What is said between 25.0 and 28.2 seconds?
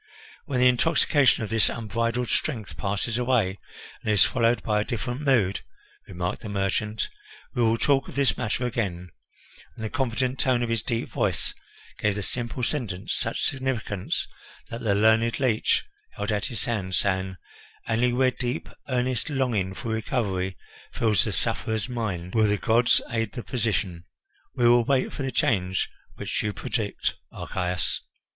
for the change which you predict, Archias!"